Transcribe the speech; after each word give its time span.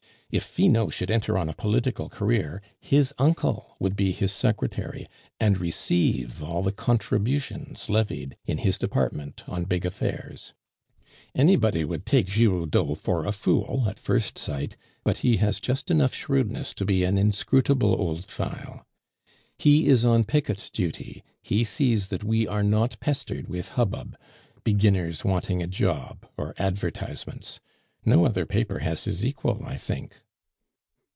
If 0.33 0.45
Finot 0.45 0.93
should 0.93 1.11
enter 1.11 1.37
on 1.37 1.49
a 1.49 1.53
political 1.53 2.07
career, 2.07 2.61
his 2.79 3.13
uncle 3.17 3.75
would 3.81 3.97
be 3.97 4.13
his 4.13 4.31
secretary, 4.31 5.09
and 5.41 5.57
receive 5.59 6.41
all 6.41 6.63
the 6.63 6.71
contributions 6.71 7.89
levied 7.89 8.37
in 8.45 8.59
his 8.59 8.77
department 8.77 9.43
on 9.49 9.65
big 9.65 9.85
affairs. 9.85 10.53
Anybody 11.35 11.83
would 11.83 12.05
take 12.05 12.29
Giroudeau 12.29 12.95
for 12.95 13.25
a 13.25 13.33
fool 13.33 13.83
at 13.89 13.99
first 13.99 14.37
sight, 14.37 14.77
but 15.03 15.17
he 15.17 15.35
has 15.43 15.59
just 15.59 15.91
enough 15.91 16.13
shrewdness 16.13 16.73
to 16.75 16.85
be 16.85 17.03
an 17.03 17.17
inscrutable 17.17 17.93
old 17.93 18.23
file. 18.27 18.85
He 19.59 19.87
is 19.89 20.05
on 20.05 20.23
picket 20.23 20.69
duty; 20.71 21.25
he 21.43 21.65
sees 21.65 22.07
that 22.07 22.23
we 22.23 22.47
are 22.47 22.63
not 22.63 22.95
pestered 23.01 23.49
with 23.49 23.67
hubbub, 23.71 24.15
beginners 24.63 25.25
wanting 25.25 25.61
a 25.61 25.67
job, 25.67 26.25
or 26.37 26.53
advertisements. 26.57 27.59
No 28.03 28.25
other 28.25 28.47
paper 28.47 28.79
has 28.79 29.03
his 29.03 29.23
equal, 29.23 29.61
I 29.63 29.77
think." 29.77 30.21